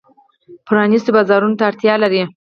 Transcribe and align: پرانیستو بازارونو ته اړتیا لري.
پرانیستو 0.67 1.09
بازارونو 1.15 1.57
ته 1.59 1.63
اړتیا 1.69 1.95
لري. 2.03 2.21